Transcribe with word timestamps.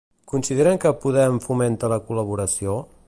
Consideren 0.31 0.79
que 0.85 0.93
Podem 1.03 1.37
fomenta 1.45 1.93
la 1.95 2.01
col·laboració? 2.09 2.79